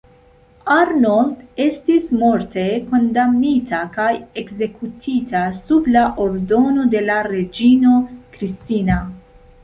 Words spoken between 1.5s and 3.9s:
estis morte kondamnita